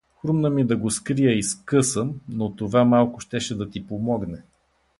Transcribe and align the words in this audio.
Хрумна 0.21 0.49
ми 0.49 0.63
да 0.65 0.77
го 0.77 0.91
скрия 0.91 1.37
и 1.37 1.43
скъсам, 1.43 2.19
но 2.29 2.55
това 2.55 2.85
малко 2.85 3.19
щеше 3.19 3.57
да 3.57 3.69
ти 3.69 3.87
помогне. 3.87 4.43